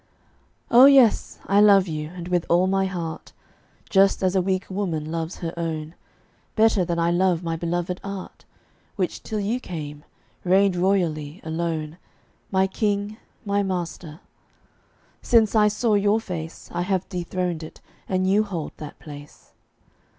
[0.71, 3.33] O yes, I love you, and with all my heart;
[3.87, 5.93] Just as a weaker woman loves her own,
[6.55, 8.43] Better than I love my beloved art,
[8.95, 10.03] Which, till you came,
[10.43, 11.99] reigned royally, alone,
[12.51, 14.21] My king, my master.
[15.21, 17.79] Since I saw your face I have dethroned it,
[18.09, 19.51] and you hold that place.